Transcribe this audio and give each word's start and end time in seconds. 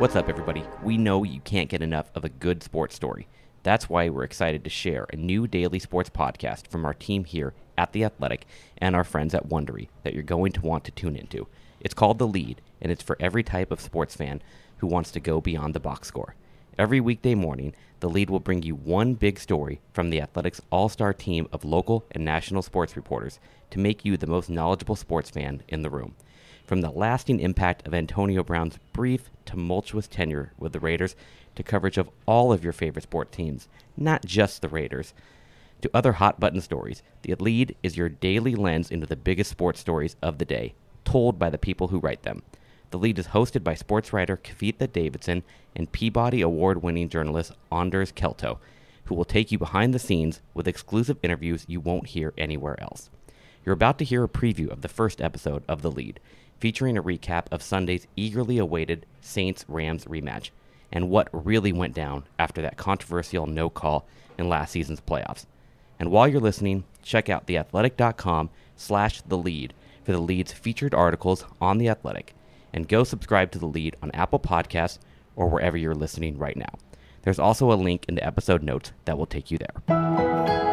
What's 0.00 0.16
up, 0.16 0.30
everybody? 0.30 0.64
We 0.82 0.96
know 0.96 1.24
you 1.24 1.40
can't 1.40 1.68
get 1.68 1.82
enough 1.82 2.10
of 2.14 2.24
a 2.24 2.30
good 2.30 2.62
sports 2.62 2.94
story. 2.94 3.28
That's 3.64 3.90
why 3.90 4.08
we're 4.08 4.24
excited 4.24 4.64
to 4.64 4.70
share 4.70 5.06
a 5.12 5.16
new 5.16 5.46
daily 5.46 5.78
sports 5.78 6.08
podcast 6.08 6.68
from 6.68 6.86
our 6.86 6.94
team 6.94 7.24
here 7.24 7.52
at 7.76 7.92
The 7.92 8.04
Athletic 8.04 8.46
and 8.78 8.96
our 8.96 9.04
friends 9.04 9.34
at 9.34 9.50
Wondery 9.50 9.88
that 10.02 10.14
you're 10.14 10.22
going 10.22 10.52
to 10.52 10.62
want 10.62 10.84
to 10.84 10.90
tune 10.90 11.16
into. 11.16 11.48
It's 11.80 11.92
called 11.92 12.18
The 12.18 12.26
Lead, 12.26 12.62
and 12.80 12.90
it's 12.90 13.02
for 13.02 13.18
every 13.20 13.42
type 13.42 13.70
of 13.70 13.82
sports 13.82 14.14
fan 14.16 14.40
who 14.78 14.86
wants 14.86 15.10
to 15.10 15.20
go 15.20 15.38
beyond 15.38 15.74
the 15.74 15.80
box 15.80 16.08
score. 16.08 16.34
Every 16.78 17.02
weekday 17.02 17.34
morning, 17.34 17.74
The 18.00 18.08
Lead 18.08 18.30
will 18.30 18.40
bring 18.40 18.62
you 18.62 18.76
one 18.76 19.12
big 19.12 19.38
story 19.38 19.82
from 19.92 20.08
The 20.08 20.22
Athletic's 20.22 20.62
all 20.70 20.88
star 20.88 21.12
team 21.12 21.46
of 21.52 21.62
local 21.62 22.06
and 22.10 22.24
national 22.24 22.62
sports 22.62 22.96
reporters 22.96 23.38
to 23.68 23.78
make 23.78 24.06
you 24.06 24.16
the 24.16 24.26
most 24.26 24.48
knowledgeable 24.48 24.96
sports 24.96 25.28
fan 25.28 25.62
in 25.68 25.82
the 25.82 25.90
room. 25.90 26.14
From 26.70 26.82
the 26.82 26.90
lasting 26.92 27.40
impact 27.40 27.84
of 27.84 27.94
Antonio 27.94 28.44
Brown's 28.44 28.78
brief, 28.92 29.28
tumultuous 29.44 30.06
tenure 30.06 30.52
with 30.56 30.72
the 30.72 30.78
Raiders 30.78 31.16
to 31.56 31.64
coverage 31.64 31.98
of 31.98 32.08
all 32.26 32.52
of 32.52 32.62
your 32.62 32.72
favorite 32.72 33.02
sport 33.02 33.32
teams, 33.32 33.66
not 33.96 34.24
just 34.24 34.62
the 34.62 34.68
Raiders, 34.68 35.12
to 35.80 35.90
other 35.92 36.12
hot 36.12 36.38
button 36.38 36.60
stories, 36.60 37.02
the 37.22 37.34
lead 37.34 37.74
is 37.82 37.96
your 37.96 38.08
daily 38.08 38.54
lens 38.54 38.88
into 38.88 39.04
the 39.04 39.16
biggest 39.16 39.50
sports 39.50 39.80
stories 39.80 40.14
of 40.22 40.38
the 40.38 40.44
day, 40.44 40.74
told 41.04 41.40
by 41.40 41.50
the 41.50 41.58
people 41.58 41.88
who 41.88 41.98
write 41.98 42.22
them. 42.22 42.44
The 42.92 42.98
lead 42.98 43.18
is 43.18 43.26
hosted 43.26 43.64
by 43.64 43.74
sports 43.74 44.12
writer 44.12 44.36
Kavitha 44.36 44.92
Davidson 44.92 45.42
and 45.74 45.90
Peabody 45.90 46.40
Award 46.40 46.84
winning 46.84 47.08
journalist 47.08 47.50
Anders 47.72 48.12
Kelto, 48.12 48.58
who 49.06 49.16
will 49.16 49.24
take 49.24 49.50
you 49.50 49.58
behind 49.58 49.92
the 49.92 49.98
scenes 49.98 50.40
with 50.54 50.68
exclusive 50.68 51.18
interviews 51.24 51.64
you 51.66 51.80
won't 51.80 52.06
hear 52.06 52.32
anywhere 52.38 52.80
else. 52.80 53.10
You're 53.66 53.72
about 53.72 53.98
to 53.98 54.04
hear 54.04 54.22
a 54.22 54.28
preview 54.28 54.68
of 54.68 54.82
the 54.82 54.88
first 54.88 55.20
episode 55.20 55.64
of 55.68 55.82
The 55.82 55.90
Lead 55.90 56.20
featuring 56.60 56.96
a 56.96 57.02
recap 57.02 57.46
of 57.50 57.62
Sunday's 57.62 58.06
eagerly 58.16 58.58
awaited 58.58 59.06
Saints 59.20 59.64
Rams 59.66 60.04
rematch 60.04 60.50
and 60.92 61.08
what 61.08 61.28
really 61.32 61.72
went 61.72 61.94
down 61.94 62.24
after 62.38 62.60
that 62.62 62.76
controversial 62.76 63.46
no 63.46 63.70
call 63.70 64.06
in 64.38 64.48
last 64.48 64.72
season's 64.72 65.00
playoffs. 65.00 65.46
And 65.98 66.10
while 66.10 66.28
you're 66.28 66.40
listening, 66.40 66.84
check 67.02 67.28
out 67.28 67.46
theathletic.com 67.46 68.50
slash 68.76 69.22
the 69.22 69.38
lead 69.38 69.74
for 70.04 70.12
the 70.12 70.18
lead's 70.18 70.52
featured 70.52 70.94
articles 70.94 71.44
on 71.60 71.78
the 71.78 71.88
athletic 71.88 72.34
and 72.72 72.88
go 72.88 73.04
subscribe 73.04 73.50
to 73.52 73.58
the 73.58 73.66
lead 73.66 73.96
on 74.02 74.10
Apple 74.12 74.40
Podcasts 74.40 74.98
or 75.36 75.48
wherever 75.48 75.76
you're 75.76 75.94
listening 75.94 76.38
right 76.38 76.56
now. 76.56 76.78
There's 77.22 77.38
also 77.38 77.70
a 77.72 77.74
link 77.74 78.06
in 78.08 78.14
the 78.14 78.24
episode 78.24 78.62
notes 78.62 78.92
that 79.04 79.18
will 79.18 79.26
take 79.26 79.50
you 79.50 79.58
there. 79.58 80.69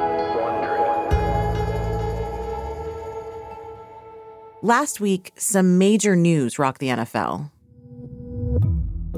Last 4.67 4.99
week, 4.99 5.31
some 5.37 5.77
major 5.77 6.13
news 6.13 6.59
rocked 6.59 6.81
the 6.81 6.89
NFL. 6.89 7.51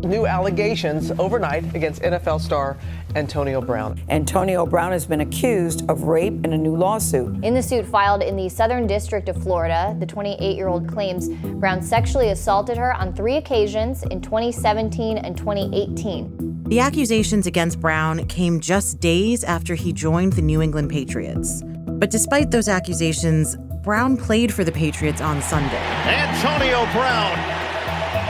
New 0.03 0.27
allegations 0.27 1.09
overnight 1.17 1.73
against 1.73 2.03
NFL 2.03 2.39
star 2.39 2.77
Antonio 3.15 3.59
Brown. 3.59 3.99
Antonio 4.09 4.67
Brown 4.67 4.91
has 4.91 5.07
been 5.07 5.21
accused 5.21 5.89
of 5.89 6.03
rape 6.03 6.45
in 6.45 6.53
a 6.53 6.57
new 6.57 6.75
lawsuit. 6.75 7.43
In 7.43 7.55
the 7.55 7.63
suit 7.63 7.87
filed 7.87 8.21
in 8.21 8.35
the 8.35 8.47
Southern 8.47 8.85
District 8.85 9.27
of 9.27 9.41
Florida, 9.41 9.95
the 9.99 10.05
28 10.05 10.55
year 10.55 10.67
old 10.67 10.87
claims 10.87 11.29
Brown 11.29 11.81
sexually 11.81 12.29
assaulted 12.29 12.77
her 12.77 12.93
on 12.93 13.11
three 13.11 13.37
occasions 13.37 14.03
in 14.03 14.21
2017 14.21 15.17
and 15.17 15.35
2018. 15.35 16.65
The 16.65 16.79
accusations 16.79 17.47
against 17.47 17.81
Brown 17.81 18.23
came 18.27 18.59
just 18.59 18.99
days 18.99 19.43
after 19.43 19.73
he 19.73 19.93
joined 19.93 20.33
the 20.33 20.43
New 20.43 20.61
England 20.61 20.91
Patriots. 20.91 21.63
But 21.87 22.11
despite 22.11 22.51
those 22.51 22.67
accusations, 22.67 23.57
Brown 23.81 24.17
played 24.17 24.53
for 24.53 24.65
the 24.65 24.71
Patriots 24.71 25.21
on 25.21 25.41
Sunday. 25.41 25.77
Antonio 25.77 26.85
Brown, 26.91 27.33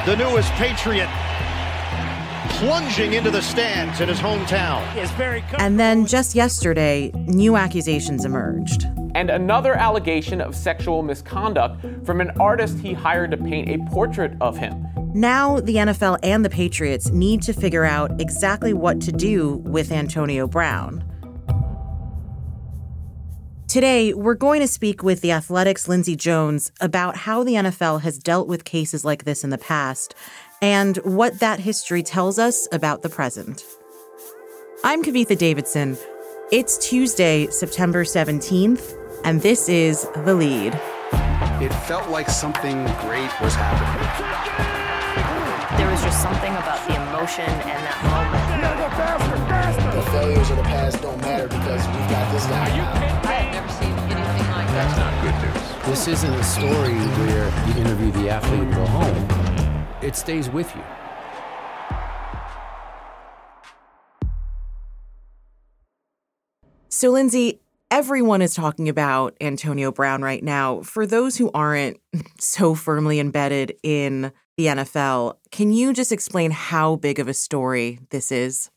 the 0.05 0.15
newest 0.15 0.51
Patriot, 0.53 1.09
plunging 2.49 3.13
into 3.13 3.31
the 3.31 3.41
stands 3.41 3.99
in 3.99 4.07
his 4.07 4.19
hometown. 4.19 4.83
And 5.59 5.79
then 5.79 6.05
just 6.05 6.35
yesterday, 6.35 7.11
new 7.25 7.55
accusations 7.55 8.25
emerged. 8.25 8.85
And 9.15 9.31
another 9.31 9.73
allegation 9.73 10.39
of 10.39 10.55
sexual 10.55 11.01
misconduct 11.01 11.83
from 12.05 12.21
an 12.21 12.29
artist 12.39 12.77
he 12.77 12.93
hired 12.93 13.31
to 13.31 13.37
paint 13.37 13.69
a 13.69 13.79
portrait 13.89 14.33
of 14.41 14.55
him. 14.55 14.85
Now, 15.15 15.59
the 15.59 15.77
NFL 15.77 16.19
and 16.21 16.45
the 16.45 16.49
Patriots 16.51 17.09
need 17.09 17.41
to 17.41 17.53
figure 17.53 17.85
out 17.85 18.21
exactly 18.21 18.73
what 18.73 19.01
to 19.01 19.11
do 19.11 19.55
with 19.65 19.91
Antonio 19.91 20.47
Brown. 20.47 21.03
Today, 23.69 24.15
we're 24.15 24.33
going 24.33 24.61
to 24.61 24.67
speak 24.67 25.03
with 25.03 25.21
the 25.21 25.29
Athletic's 25.29 25.87
Lindsay 25.87 26.15
Jones 26.15 26.71
about 26.81 27.15
how 27.15 27.43
the 27.43 27.53
NFL 27.53 28.01
has 28.01 28.17
dealt 28.17 28.47
with 28.47 28.65
cases 28.65 29.05
like 29.05 29.25
this 29.25 29.43
in 29.43 29.51
the 29.51 29.59
past 29.59 30.15
and 30.59 30.97
what 31.03 31.39
that 31.39 31.59
history 31.59 32.01
tells 32.01 32.39
us 32.39 32.67
about 32.71 33.03
the 33.03 33.09
present. 33.09 33.63
I'm 34.83 35.03
Kavitha 35.03 35.37
Davidson. 35.37 35.99
It's 36.51 36.79
Tuesday, 36.79 37.45
September 37.51 38.05
17th, 38.05 38.97
and 39.23 39.43
this 39.43 39.69
is 39.69 40.09
The 40.25 40.33
Lead. 40.33 40.73
It 41.61 41.71
felt 41.85 42.09
like 42.09 42.27
something 42.27 42.85
great 43.01 43.29
was 43.39 43.53
happening. 43.53 44.01
There 45.77 45.91
was 45.91 46.01
just 46.01 46.23
something 46.23 46.53
about 46.53 46.87
the 46.87 46.95
emotion 46.95 47.45
and 47.45 47.85
that 47.85 48.03
moment. 48.03 48.49
The 49.95 50.11
failures 50.11 50.49
of 50.49 50.57
the 50.57 50.63
past 50.63 51.01
don't 51.03 51.21
matter 51.21 51.47
because 51.47 51.85
we've 51.87 52.09
got 52.09 52.31
this 52.33 52.45
guy 52.47 52.75
now. 52.75 53.38
That's 54.79 54.97
not 54.97 55.21
good 55.21 55.35
news. 55.43 55.85
This 55.87 56.07
isn't 56.07 56.33
a 56.33 56.41
story 56.41 56.93
where 56.93 57.67
you 57.67 57.81
interview 57.81 58.11
the 58.13 58.29
athlete 58.29 58.61
and 58.61 58.73
go 58.73 58.85
home. 58.85 59.87
It 60.01 60.15
stays 60.15 60.49
with 60.49 60.73
you. 60.73 60.81
So, 66.87 67.09
Lindsay, 67.09 67.59
everyone 67.91 68.41
is 68.41 68.53
talking 68.53 68.87
about 68.87 69.35
Antonio 69.41 69.91
Brown 69.91 70.21
right 70.21 70.41
now. 70.41 70.79
For 70.79 71.05
those 71.05 71.35
who 71.35 71.51
aren't 71.53 71.97
so 72.39 72.73
firmly 72.73 73.19
embedded 73.19 73.75
in 73.83 74.31
the 74.55 74.67
NFL, 74.67 75.35
can 75.51 75.73
you 75.73 75.91
just 75.91 76.13
explain 76.13 76.51
how 76.51 76.95
big 76.95 77.19
of 77.19 77.27
a 77.27 77.33
story 77.33 77.99
this 78.11 78.31
is? 78.31 78.69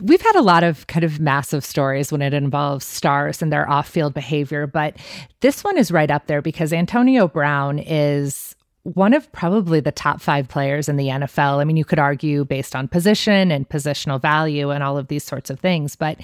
We've 0.00 0.22
had 0.22 0.36
a 0.36 0.42
lot 0.42 0.64
of 0.64 0.86
kind 0.86 1.04
of 1.04 1.20
massive 1.20 1.64
stories 1.64 2.10
when 2.10 2.22
it 2.22 2.32
involves 2.32 2.86
stars 2.86 3.42
and 3.42 3.52
their 3.52 3.68
off 3.68 3.88
field 3.88 4.14
behavior, 4.14 4.66
but 4.66 4.96
this 5.40 5.62
one 5.62 5.76
is 5.76 5.90
right 5.90 6.10
up 6.10 6.26
there 6.26 6.40
because 6.40 6.72
Antonio 6.72 7.28
Brown 7.28 7.78
is 7.78 8.56
one 8.84 9.14
of 9.14 9.30
probably 9.30 9.78
the 9.78 9.92
top 9.92 10.20
five 10.20 10.48
players 10.48 10.88
in 10.88 10.96
the 10.96 11.06
NFL. 11.06 11.60
I 11.60 11.64
mean, 11.64 11.76
you 11.76 11.84
could 11.84 12.00
argue 12.00 12.44
based 12.44 12.74
on 12.74 12.88
position 12.88 13.52
and 13.52 13.68
positional 13.68 14.20
value 14.20 14.70
and 14.70 14.82
all 14.82 14.98
of 14.98 15.06
these 15.06 15.22
sorts 15.22 15.50
of 15.50 15.60
things, 15.60 15.94
but 15.94 16.18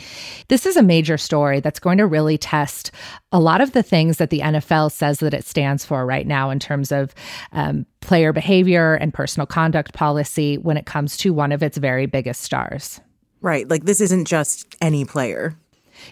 this 0.48 0.66
is 0.66 0.76
a 0.76 0.82
major 0.82 1.16
story 1.16 1.60
that's 1.60 1.78
going 1.78 1.98
to 1.98 2.06
really 2.06 2.36
test 2.36 2.90
a 3.30 3.38
lot 3.38 3.60
of 3.60 3.72
the 3.72 3.82
things 3.82 4.16
that 4.16 4.30
the 4.30 4.40
NFL 4.40 4.90
says 4.90 5.20
that 5.20 5.34
it 5.34 5.44
stands 5.44 5.84
for 5.84 6.04
right 6.04 6.26
now 6.26 6.50
in 6.50 6.58
terms 6.58 6.90
of 6.90 7.14
um, 7.52 7.86
player 8.00 8.32
behavior 8.32 8.94
and 8.94 9.14
personal 9.14 9.46
conduct 9.46 9.92
policy 9.92 10.58
when 10.58 10.76
it 10.76 10.86
comes 10.86 11.16
to 11.19 11.32
one 11.32 11.52
of 11.52 11.62
its 11.62 11.78
very 11.78 12.06
biggest 12.06 12.40
stars. 12.40 13.00
Right. 13.41 13.69
Like 13.69 13.84
this 13.84 14.00
isn't 14.00 14.26
just 14.26 14.75
any 14.81 15.04
player. 15.04 15.54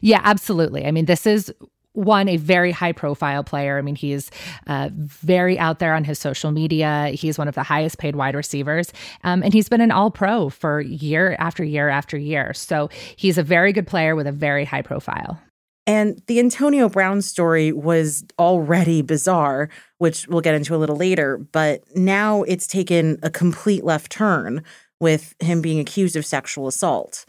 Yeah, 0.00 0.20
absolutely. 0.24 0.84
I 0.86 0.90
mean, 0.90 1.06
this 1.06 1.26
is 1.26 1.52
one, 1.96 2.28
a 2.28 2.36
very 2.36 2.72
high 2.72 2.92
profile 2.92 3.42
player. 3.42 3.78
I 3.78 3.82
mean, 3.82 3.96
he's 3.96 4.30
uh, 4.66 4.90
very 4.92 5.58
out 5.58 5.78
there 5.78 5.94
on 5.94 6.04
his 6.04 6.18
social 6.18 6.50
media. 6.50 7.08
He's 7.14 7.38
one 7.38 7.48
of 7.48 7.54
the 7.54 7.62
highest 7.62 7.98
paid 7.98 8.16
wide 8.16 8.34
receivers. 8.34 8.92
Um, 9.24 9.42
and 9.42 9.52
he's 9.52 9.68
been 9.68 9.80
an 9.80 9.90
all 9.90 10.10
pro 10.10 10.50
for 10.50 10.80
year 10.82 11.36
after 11.38 11.64
year 11.64 11.88
after 11.88 12.18
year. 12.18 12.52
So 12.52 12.90
he's 13.16 13.38
a 13.38 13.42
very 13.42 13.72
good 13.72 13.86
player 13.86 14.14
with 14.14 14.26
a 14.26 14.32
very 14.32 14.64
high 14.64 14.82
profile. 14.82 15.40
And 15.86 16.20
the 16.26 16.40
Antonio 16.40 16.88
Brown 16.88 17.22
story 17.22 17.72
was 17.72 18.24
already 18.38 19.02
bizarre, 19.02 19.70
which 19.98 20.26
we'll 20.26 20.40
get 20.40 20.54
into 20.54 20.74
a 20.74 20.78
little 20.78 20.96
later. 20.96 21.38
But 21.38 21.82
now 21.96 22.42
it's 22.42 22.66
taken 22.66 23.18
a 23.22 23.30
complete 23.30 23.84
left 23.84 24.10
turn 24.10 24.64
with 25.00 25.34
him 25.40 25.60
being 25.60 25.80
accused 25.80 26.16
of 26.16 26.26
sexual 26.26 26.66
assault. 26.66 27.24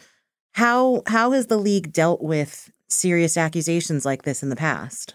How 0.53 1.03
how 1.07 1.31
has 1.31 1.47
the 1.47 1.57
league 1.57 1.93
dealt 1.93 2.21
with 2.21 2.71
serious 2.89 3.37
accusations 3.37 4.05
like 4.05 4.23
this 4.23 4.41
in 4.41 4.49
the 4.49 4.55
past? 4.55 5.13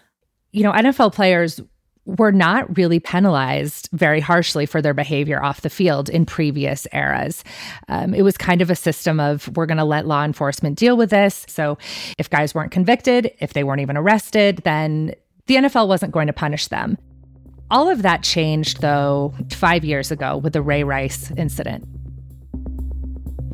You 0.51 0.63
know, 0.63 0.71
NFL 0.71 1.13
players 1.13 1.59
were 2.05 2.31
not 2.31 2.77
really 2.77 2.99
penalized 2.99 3.89
very 3.93 4.19
harshly 4.19 4.65
for 4.65 4.81
their 4.81 4.93
behavior 4.93 5.41
off 5.41 5.61
the 5.61 5.69
field 5.69 6.09
in 6.09 6.25
previous 6.25 6.85
eras. 6.93 7.43
Um, 7.87 8.13
it 8.13 8.23
was 8.23 8.37
kind 8.37 8.61
of 8.61 8.69
a 8.69 8.75
system 8.75 9.19
of 9.19 9.49
we're 9.55 9.65
going 9.65 9.77
to 9.77 9.85
let 9.85 10.05
law 10.05 10.23
enforcement 10.25 10.77
deal 10.77 10.97
with 10.97 11.09
this. 11.09 11.45
So 11.47 11.77
if 12.17 12.29
guys 12.29 12.53
weren't 12.53 12.71
convicted, 12.71 13.31
if 13.39 13.53
they 13.53 13.63
weren't 13.63 13.81
even 13.81 13.95
arrested, 13.95 14.57
then 14.65 15.13
the 15.47 15.55
NFL 15.55 15.87
wasn't 15.87 16.11
going 16.11 16.27
to 16.27 16.33
punish 16.33 16.67
them. 16.67 16.97
All 17.71 17.89
of 17.89 18.01
that 18.01 18.21
changed, 18.21 18.81
though, 18.81 19.33
five 19.51 19.83
years 19.83 20.11
ago 20.11 20.37
with 20.37 20.53
the 20.53 20.61
Ray 20.61 20.83
Rice 20.83 21.31
incident. 21.37 21.87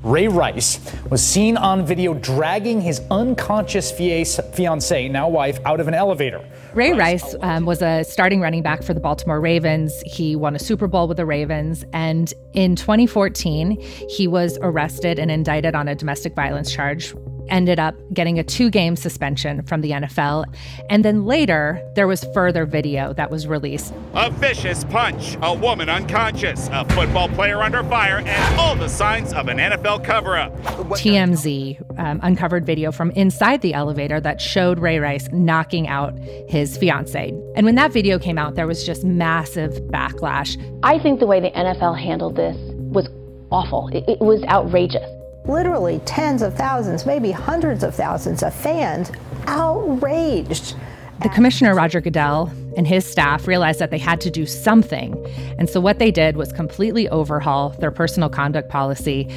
Ray 0.04 0.30
Rice 0.30 0.80
was 1.10 1.22
seen 1.22 1.58
on 1.58 1.86
video 1.86 2.14
dragging 2.14 2.80
his 2.80 3.02
unconscious 3.12 3.92
fiancee, 3.92 5.10
now 5.10 5.28
wife, 5.28 5.60
out 5.66 5.82
of 5.82 5.90
an 5.90 5.94
elevator. 5.94 6.42
Ray 6.74 6.94
Rice 6.94 7.36
um, 7.42 7.66
was 7.66 7.82
a 7.82 8.06
starting 8.06 8.40
running 8.40 8.62
back 8.62 8.82
for 8.82 8.94
the 8.94 9.02
Baltimore 9.02 9.42
Ravens. 9.42 10.02
He 10.06 10.38
won 10.38 10.56
a 10.56 10.60
Super 10.60 10.88
Bowl 10.88 11.10
with 11.10 11.18
the 11.18 11.26
Ravens. 11.26 11.84
And 11.92 12.34
in 12.54 12.78
2014, 12.78 13.78
he 14.10 14.26
was 14.26 14.58
arrested 14.62 15.20
and 15.20 15.30
indicted 15.30 15.76
on 15.76 15.90
a 15.90 15.96
domestic 15.96 16.34
violence 16.34 16.72
charge 16.72 17.14
ended 17.50 17.80
up 17.80 17.96
getting 18.14 18.40
a 18.40 18.44
two 18.44 18.70
game 18.70 18.96
suspension 18.96 19.62
from 19.64 19.82
the 19.82 19.92
NFL. 19.92 20.46
And 20.90 21.04
then 21.06 21.26
later, 21.26 21.82
there 21.96 22.08
was 22.08 22.24
further 22.34 22.66
video 22.66 23.14
that 23.14 23.30
was 23.30 23.48
released. 23.48 23.94
A 24.14 24.30
vicious 24.30 24.84
punch, 24.86 25.38
a 25.42 25.54
woman 25.54 25.90
unconscious, 25.90 26.70
a 26.72 26.86
football 26.94 27.30
player 27.30 27.62
under 27.62 27.84
fire, 27.84 28.20
and 28.20 28.60
all 28.60 28.76
the 28.76 28.88
signs 28.88 29.34
of 29.34 29.48
an 29.48 29.58
NFL 29.58 30.04
cover 30.04 30.38
up. 30.38 30.56
TMZ 30.64 32.00
um, 32.00 32.20
uncovered 32.24 32.66
video 32.66 32.92
from 32.92 33.12
inside 33.12 33.62
the 33.62 33.74
elevator 33.74 34.20
that 34.22 34.42
showed 34.42 34.80
Ray 34.80 35.00
Rice 35.00 35.28
knocking 35.32 35.88
out 35.88 36.18
his 36.48 36.78
fiance. 36.78 37.30
And 37.56 37.66
when 37.66 37.76
that 37.76 37.92
video 37.92 38.20
came 38.20 38.38
out, 38.38 38.56
there 38.56 38.68
was 38.68 38.86
just 38.86 39.04
massive 39.04 39.74
backlash. 39.92 40.58
I 40.84 41.00
think 41.00 41.20
the 41.20 41.28
way 41.28 41.40
the 41.40 41.52
NFL 41.52 42.00
handled 42.00 42.36
this 42.36 42.58
was 42.76 43.10
awful. 43.52 43.90
It, 43.90 44.04
it 44.08 44.20
was 44.20 44.44
outrageous 44.44 45.10
literally 45.50 46.00
tens 46.06 46.42
of 46.42 46.56
thousands, 46.56 47.06
maybe 47.06 47.32
hundreds 47.32 47.84
of 47.84 47.96
thousands 47.96 48.44
of 48.44 48.54
fans 48.54 49.12
outraged. 49.48 50.76
The 51.22 51.30
commissioner, 51.30 51.76
Roger 51.76 52.00
Goodell, 52.00 52.50
and 52.78 52.88
his 52.88 53.06
staff 53.06 53.46
realized 53.46 53.80
that 53.80 53.92
they 53.92 53.98
had 53.98 54.22
to 54.22 54.30
do 54.30 54.46
something. 54.46 55.14
And 55.58 55.70
so, 55.70 55.82
what 55.82 56.00
they 56.00 56.12
did 56.12 56.38
was 56.38 56.54
completely 56.54 57.10
overhaul 57.10 57.72
their 57.72 57.92
personal 57.92 58.30
conduct 58.30 58.70
policy, 58.70 59.30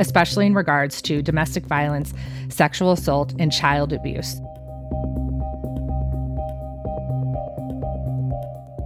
especially 0.00 0.46
in 0.46 0.54
regards 0.54 1.00
to 1.02 1.22
domestic 1.22 1.66
violence, 1.66 2.12
sexual 2.48 2.90
assault, 2.90 3.32
and 3.38 3.52
child 3.52 3.92
abuse. 3.92 4.40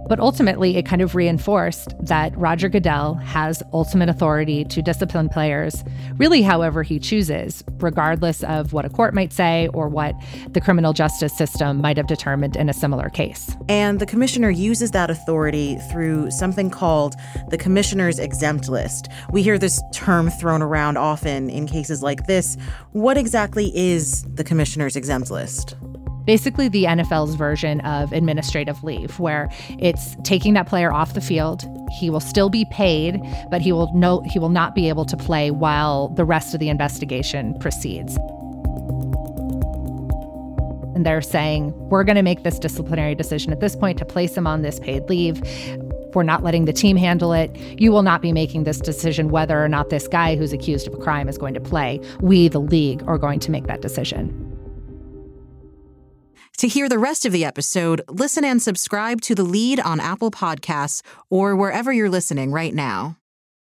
But 0.07 0.19
ultimately, 0.19 0.77
it 0.77 0.85
kind 0.85 1.01
of 1.01 1.15
reinforced 1.15 1.93
that 1.99 2.37
Roger 2.37 2.69
Goodell 2.69 3.15
has 3.15 3.63
ultimate 3.73 4.09
authority 4.09 4.63
to 4.65 4.81
discipline 4.81 5.29
players, 5.29 5.83
really 6.17 6.41
however 6.41 6.83
he 6.83 6.99
chooses, 6.99 7.63
regardless 7.79 8.43
of 8.43 8.73
what 8.73 8.85
a 8.85 8.89
court 8.89 9.13
might 9.13 9.33
say 9.33 9.67
or 9.73 9.89
what 9.89 10.15
the 10.49 10.61
criminal 10.61 10.93
justice 10.93 11.35
system 11.35 11.81
might 11.81 11.97
have 11.97 12.07
determined 12.07 12.55
in 12.55 12.69
a 12.69 12.73
similar 12.73 13.09
case. 13.09 13.55
And 13.67 13.99
the 13.99 14.05
commissioner 14.05 14.49
uses 14.49 14.91
that 14.91 15.09
authority 15.09 15.77
through 15.91 16.31
something 16.31 16.69
called 16.69 17.15
the 17.49 17.57
commissioner's 17.57 18.19
exempt 18.19 18.69
list. 18.69 19.09
We 19.31 19.41
hear 19.41 19.57
this 19.57 19.81
term 19.91 20.29
thrown 20.29 20.61
around 20.61 20.97
often 20.97 21.49
in 21.49 21.67
cases 21.67 22.03
like 22.03 22.27
this. 22.27 22.57
What 22.91 23.17
exactly 23.17 23.71
is 23.75 24.23
the 24.35 24.43
commissioner's 24.43 24.95
exempt 24.95 25.31
list? 25.31 25.75
Basically 26.25 26.67
the 26.67 26.83
NFL's 26.83 27.35
version 27.35 27.79
of 27.81 28.11
administrative 28.11 28.83
leave, 28.83 29.19
where 29.19 29.49
it's 29.79 30.15
taking 30.23 30.53
that 30.55 30.67
player 30.67 30.91
off 30.91 31.13
the 31.13 31.21
field. 31.21 31.63
He 31.99 32.09
will 32.09 32.19
still 32.19 32.49
be 32.49 32.65
paid, 32.71 33.21
but 33.49 33.61
he 33.61 33.71
will 33.71 33.91
no 33.93 34.21
he 34.31 34.39
will 34.39 34.49
not 34.49 34.75
be 34.75 34.89
able 34.89 35.05
to 35.05 35.17
play 35.17 35.51
while 35.51 36.09
the 36.09 36.25
rest 36.25 36.53
of 36.53 36.59
the 36.59 36.69
investigation 36.69 37.57
proceeds. 37.59 38.17
And 40.95 41.05
they're 41.05 41.21
saying, 41.21 41.73
we're 41.89 42.05
going 42.05 42.15
to 42.15 42.23
make 42.23 42.43
this 42.43 42.57
disciplinary 42.57 43.15
decision 43.15 43.51
at 43.51 43.59
this 43.59 43.75
point 43.75 43.97
to 43.99 44.05
place 44.05 44.35
him 44.35 44.47
on 44.47 44.61
this 44.61 44.79
paid 44.79 45.09
leave. 45.09 45.41
We're 46.15 46.23
not 46.23 46.41
letting 46.41 46.63
the 46.63 46.71
team 46.71 46.95
handle 46.95 47.33
it. 47.33 47.53
You 47.77 47.91
will 47.91 48.01
not 48.01 48.21
be 48.21 48.31
making 48.31 48.63
this 48.63 48.79
decision 48.79 49.29
whether 49.29 49.61
or 49.61 49.67
not 49.67 49.89
this 49.89 50.07
guy 50.07 50.37
who's 50.37 50.53
accused 50.53 50.87
of 50.87 50.93
a 50.93 50.97
crime 50.97 51.27
is 51.27 51.37
going 51.37 51.53
to 51.53 51.59
play. 51.59 51.99
We, 52.21 52.47
the 52.47 52.61
league, 52.61 53.03
are 53.07 53.17
going 53.17 53.41
to 53.41 53.51
make 53.51 53.67
that 53.67 53.81
decision. 53.81 54.54
To 56.59 56.69
hear 56.69 56.87
the 56.87 56.97
rest 56.97 57.25
of 57.25 57.33
the 57.33 57.43
episode, 57.43 58.01
listen 58.07 58.45
and 58.45 58.61
subscribe 58.61 59.19
to 59.21 59.35
The 59.35 59.43
Lead 59.43 59.81
on 59.81 59.99
Apple 59.99 60.31
Podcasts 60.31 61.01
or 61.29 61.53
wherever 61.53 61.91
you're 61.91 62.09
listening 62.09 62.53
right 62.53 62.73
now. 62.73 63.17